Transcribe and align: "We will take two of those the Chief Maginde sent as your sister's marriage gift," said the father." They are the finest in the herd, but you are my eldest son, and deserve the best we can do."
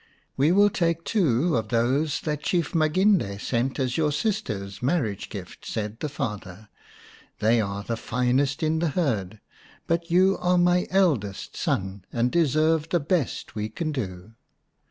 "We 0.35 0.51
will 0.51 0.71
take 0.71 1.03
two 1.03 1.55
of 1.55 1.67
those 1.69 2.21
the 2.21 2.35
Chief 2.35 2.73
Maginde 2.73 3.39
sent 3.39 3.77
as 3.79 3.97
your 3.97 4.11
sister's 4.11 4.81
marriage 4.81 5.29
gift," 5.29 5.63
said 5.63 5.99
the 5.99 6.09
father." 6.09 6.69
They 7.39 7.61
are 7.61 7.83
the 7.83 7.97
finest 7.97 8.63
in 8.63 8.79
the 8.79 8.89
herd, 8.97 9.39
but 9.85 10.09
you 10.09 10.39
are 10.41 10.57
my 10.57 10.87
eldest 10.89 11.55
son, 11.55 12.03
and 12.11 12.31
deserve 12.31 12.89
the 12.89 12.99
best 12.99 13.53
we 13.53 13.69
can 13.69 13.91
do." 13.91 14.33